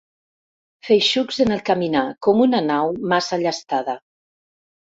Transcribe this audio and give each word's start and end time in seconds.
Feixucs 0.87 1.37
en 1.45 1.53
el 1.57 1.61
caminar, 1.69 2.03
com 2.29 2.43
una 2.47 2.63
nau 2.71 2.91
massa 3.15 3.41
llastada. 3.45 3.97